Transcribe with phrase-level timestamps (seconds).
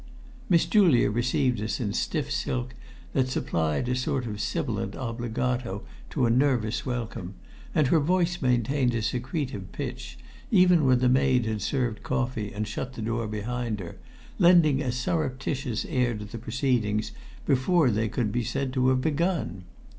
[0.49, 2.73] Miss Julia received us in stiff silk
[3.13, 7.35] that supplied a sort of sibilant obbligato to a nervous welcome;
[7.75, 10.17] and her voice maintained a secretive pitch,
[10.49, 13.97] even when the maid had served coffee and shut the door behind her,
[14.39, 17.11] lending a surreptitious air to the proceedings
[17.45, 19.65] before they could be said to have begun.